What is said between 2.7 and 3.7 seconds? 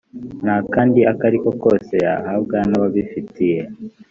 ababifitiye